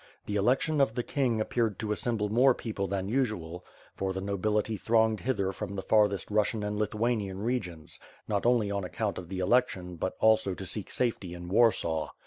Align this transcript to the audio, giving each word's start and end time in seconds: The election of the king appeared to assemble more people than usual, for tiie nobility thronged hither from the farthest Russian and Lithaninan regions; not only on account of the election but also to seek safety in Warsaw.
The 0.25 0.35
election 0.35 0.81
of 0.81 0.95
the 0.95 1.03
king 1.03 1.39
appeared 1.39 1.77
to 1.77 1.91
assemble 1.91 2.27
more 2.29 2.55
people 2.55 2.87
than 2.87 3.07
usual, 3.07 3.63
for 3.95 4.11
tiie 4.11 4.23
nobility 4.23 4.75
thronged 4.75 5.19
hither 5.19 5.51
from 5.51 5.75
the 5.75 5.83
farthest 5.83 6.31
Russian 6.31 6.63
and 6.63 6.75
Lithaninan 6.79 7.45
regions; 7.45 7.99
not 8.27 8.43
only 8.43 8.71
on 8.71 8.83
account 8.83 9.19
of 9.19 9.29
the 9.29 9.37
election 9.37 9.97
but 9.97 10.17
also 10.19 10.55
to 10.55 10.65
seek 10.65 10.89
safety 10.89 11.35
in 11.35 11.49
Warsaw. 11.49 12.09